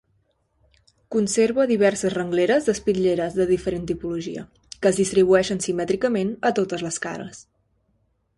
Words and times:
Conserva 1.15 1.67
diverses 1.71 2.15
rengleres 2.15 2.65
d'espitlleres 2.69 3.37
de 3.41 3.47
diferent 3.51 3.85
tipologia, 3.93 4.47
que 4.79 4.93
es 4.93 4.99
distribueixen 5.03 5.63
simètricament 5.69 6.35
a 6.51 6.55
totes 6.63 6.89
les 6.89 6.99
cares. 7.07 7.45